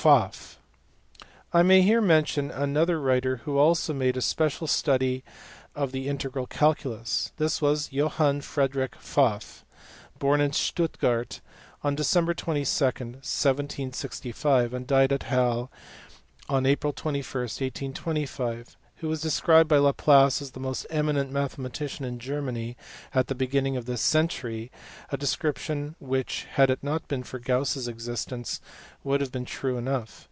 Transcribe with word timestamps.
Pfaff. 0.00 0.60
I 1.52 1.64
may 1.64 1.82
here 1.82 2.00
mention 2.00 2.52
another 2.52 3.00
writer 3.00 3.38
who 3.38 3.58
also 3.58 3.92
made 3.92 4.16
a 4.16 4.20
special 4.22 4.68
study 4.68 5.24
of 5.74 5.90
the 5.90 6.06
integral 6.06 6.46
calculus. 6.46 7.32
This 7.36 7.60
was 7.60 7.90
Johann 7.90 8.42
Friederich 8.42 8.94
Pfaff, 9.00 9.64
born 10.16 10.40
at 10.40 10.54
Stuttgart 10.54 11.40
on 11.82 11.96
Dec. 11.96 12.36
22, 12.36 12.60
1765, 12.62 14.72
and 14.72 14.86
died 14.86 15.12
at 15.12 15.24
Halle 15.24 15.68
on 16.48 16.64
April 16.64 16.92
21, 16.92 17.26
1825, 17.42 18.76
who 19.00 19.06
was 19.08 19.20
described 19.20 19.68
by 19.68 19.76
Laplace 19.78 20.42
as 20.42 20.50
the 20.52 20.58
most 20.60 20.84
eminent 20.90 21.30
mathematician 21.30 22.04
in 22.04 22.18
Germany 22.18 22.76
at 23.14 23.28
the 23.28 23.34
beginning 23.36 23.76
of 23.76 23.84
this 23.86 24.00
century, 24.00 24.72
a 25.10 25.16
description 25.16 25.94
which, 26.00 26.48
had 26.54 26.68
it 26.68 26.82
not 26.82 27.06
been 27.06 27.22
for 27.22 27.38
Gauss 27.38 27.76
s 27.76 27.86
existence, 27.86 28.60
would 29.04 29.20
have 29.20 29.30
been 29.30 29.44
true 29.44 29.78
enough. 29.78 30.28